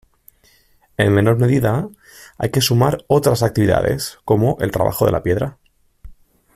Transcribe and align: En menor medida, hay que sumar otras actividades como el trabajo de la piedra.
En 0.97 1.13
menor 1.13 1.37
medida, 1.37 1.87
hay 2.39 2.49
que 2.49 2.59
sumar 2.61 3.05
otras 3.07 3.43
actividades 3.43 4.17
como 4.25 4.57
el 4.59 4.71
trabajo 4.71 5.05
de 5.05 5.11
la 5.11 5.21
piedra. 5.21 5.59